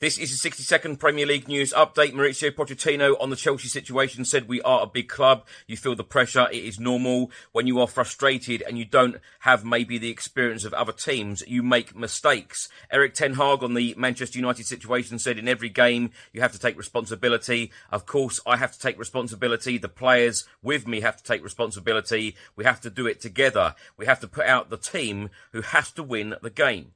This 0.00 0.16
is 0.16 0.32
a 0.32 0.36
60 0.36 0.62
second 0.62 0.96
Premier 0.96 1.26
League 1.26 1.46
news 1.46 1.74
update. 1.74 2.14
Mauricio 2.14 2.50
Pochettino 2.50 3.20
on 3.20 3.28
the 3.28 3.36
Chelsea 3.36 3.68
situation 3.68 4.24
said 4.24 4.48
we 4.48 4.62
are 4.62 4.82
a 4.82 4.86
big 4.86 5.10
club. 5.10 5.44
You 5.66 5.76
feel 5.76 5.94
the 5.94 6.02
pressure. 6.02 6.48
It 6.50 6.64
is 6.64 6.80
normal. 6.80 7.30
When 7.52 7.66
you 7.66 7.78
are 7.80 7.86
frustrated 7.86 8.62
and 8.62 8.78
you 8.78 8.86
don't 8.86 9.18
have 9.40 9.62
maybe 9.62 9.98
the 9.98 10.08
experience 10.08 10.64
of 10.64 10.72
other 10.72 10.94
teams, 10.94 11.42
you 11.46 11.62
make 11.62 11.94
mistakes. 11.94 12.70
Erik 12.90 13.12
Ten 13.12 13.34
Hag 13.34 13.62
on 13.62 13.74
the 13.74 13.94
Manchester 13.98 14.38
United 14.38 14.64
situation 14.64 15.18
said 15.18 15.36
in 15.36 15.46
every 15.46 15.68
game 15.68 16.12
you 16.32 16.40
have 16.40 16.52
to 16.52 16.58
take 16.58 16.78
responsibility. 16.78 17.70
Of 17.90 18.06
course, 18.06 18.40
I 18.46 18.56
have 18.56 18.72
to 18.72 18.80
take 18.80 18.98
responsibility. 18.98 19.76
The 19.76 19.90
players 19.90 20.46
with 20.62 20.88
me 20.88 21.02
have 21.02 21.18
to 21.18 21.24
take 21.24 21.44
responsibility. 21.44 22.36
We 22.56 22.64
have 22.64 22.80
to 22.80 22.88
do 22.88 23.06
it 23.06 23.20
together. 23.20 23.74
We 23.98 24.06
have 24.06 24.20
to 24.20 24.28
put 24.28 24.46
out 24.46 24.70
the 24.70 24.78
team 24.78 25.28
who 25.52 25.60
has 25.60 25.92
to 25.92 26.02
win 26.02 26.36
the 26.40 26.48
game. 26.48 26.92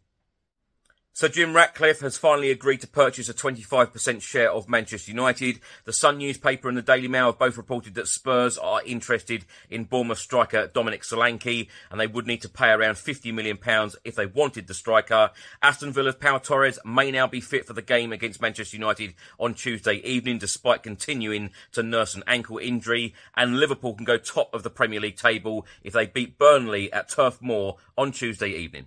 So 1.16 1.28
Jim 1.28 1.54
Ratcliffe 1.54 2.00
has 2.00 2.18
finally 2.18 2.50
agreed 2.50 2.80
to 2.80 2.88
purchase 2.88 3.28
a 3.28 3.34
25% 3.34 4.20
share 4.20 4.50
of 4.50 4.68
Manchester 4.68 5.12
United. 5.12 5.60
The 5.84 5.92
Sun 5.92 6.18
newspaper 6.18 6.68
and 6.68 6.76
the 6.76 6.82
Daily 6.82 7.06
Mail 7.06 7.26
have 7.26 7.38
both 7.38 7.56
reported 7.56 7.94
that 7.94 8.08
Spurs 8.08 8.58
are 8.58 8.82
interested 8.84 9.44
in 9.70 9.84
Bournemouth 9.84 10.18
striker 10.18 10.66
Dominic 10.66 11.02
Solanke 11.04 11.68
and 11.88 12.00
they 12.00 12.08
would 12.08 12.26
need 12.26 12.42
to 12.42 12.48
pay 12.48 12.70
around 12.70 12.96
£50 12.96 13.32
million 13.32 13.56
if 14.02 14.16
they 14.16 14.26
wanted 14.26 14.66
the 14.66 14.74
striker. 14.74 15.30
Aston 15.62 15.92
Villa's 15.92 16.16
Pau 16.16 16.38
Torres 16.38 16.80
may 16.84 17.12
now 17.12 17.28
be 17.28 17.40
fit 17.40 17.64
for 17.64 17.74
the 17.74 17.80
game 17.80 18.12
against 18.12 18.42
Manchester 18.42 18.76
United 18.76 19.14
on 19.38 19.54
Tuesday 19.54 19.98
evening 19.98 20.38
despite 20.38 20.82
continuing 20.82 21.52
to 21.70 21.84
nurse 21.84 22.16
an 22.16 22.24
ankle 22.26 22.58
injury 22.58 23.14
and 23.36 23.60
Liverpool 23.60 23.94
can 23.94 24.04
go 24.04 24.18
top 24.18 24.52
of 24.52 24.64
the 24.64 24.68
Premier 24.68 24.98
League 24.98 25.16
table 25.16 25.64
if 25.84 25.92
they 25.92 26.06
beat 26.06 26.38
Burnley 26.38 26.92
at 26.92 27.08
Turf 27.08 27.40
Moor 27.40 27.76
on 27.96 28.10
Tuesday 28.10 28.48
evening. 28.48 28.86